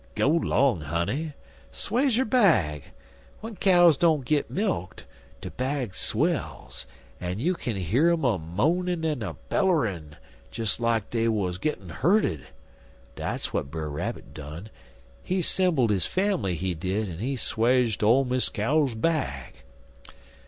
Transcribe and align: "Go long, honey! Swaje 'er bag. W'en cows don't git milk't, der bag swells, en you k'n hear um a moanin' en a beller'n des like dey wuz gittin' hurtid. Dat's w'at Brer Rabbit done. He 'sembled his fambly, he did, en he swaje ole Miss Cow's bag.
"Go 0.15 0.29
long, 0.29 0.81
honey! 0.81 1.33
Swaje 1.71 2.17
'er 2.17 2.25
bag. 2.25 2.85
W'en 3.43 3.55
cows 3.55 3.97
don't 3.97 4.25
git 4.25 4.49
milk't, 4.49 5.05
der 5.41 5.51
bag 5.51 5.93
swells, 5.93 6.87
en 7.21 7.37
you 7.37 7.53
k'n 7.53 7.77
hear 7.77 8.11
um 8.11 8.25
a 8.25 8.39
moanin' 8.39 9.05
en 9.05 9.21
a 9.21 9.35
beller'n 9.51 10.15
des 10.51 10.65
like 10.79 11.11
dey 11.11 11.27
wuz 11.27 11.59
gittin' 11.61 11.89
hurtid. 11.89 12.47
Dat's 13.15 13.49
w'at 13.49 13.69
Brer 13.69 13.91
Rabbit 13.91 14.33
done. 14.33 14.71
He 15.21 15.39
'sembled 15.39 15.91
his 15.91 16.07
fambly, 16.07 16.55
he 16.55 16.73
did, 16.73 17.07
en 17.07 17.19
he 17.19 17.35
swaje 17.35 18.01
ole 18.01 18.25
Miss 18.25 18.49
Cow's 18.49 18.95
bag. 18.95 19.53